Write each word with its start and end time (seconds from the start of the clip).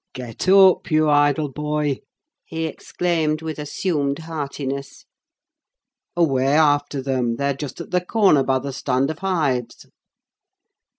"Get 0.13 0.49
up, 0.49 0.89
you 0.89 1.09
idle 1.11 1.51
boy!" 1.51 1.99
he 2.43 2.65
exclaimed, 2.65 3.43
with 3.43 3.59
assumed 3.59 4.17
heartiness. 4.17 5.05
"Away 6.15 6.55
after 6.55 7.03
them! 7.03 7.35
they 7.35 7.49
are 7.49 7.53
just 7.53 7.79
at 7.79 7.91
the 7.91 8.03
corner, 8.03 8.41
by 8.41 8.57
the 8.57 8.73
stand 8.73 9.11
of 9.11 9.19
hives." 9.19 9.85